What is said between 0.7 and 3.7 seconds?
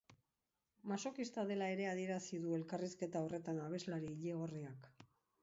Masokista dela ere adierazi du elkarrizketa horretan